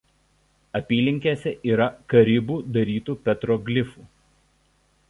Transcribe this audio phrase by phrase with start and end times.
[0.79, 4.11] Apylinkėse yra karibų darytų petroglifų.